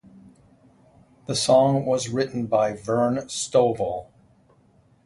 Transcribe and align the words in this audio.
The 1.27 1.35
song 1.35 1.85
was 1.85 2.09
written 2.09 2.47
by 2.47 2.73
Vern 2.73 3.17
Stovall. 3.27 4.07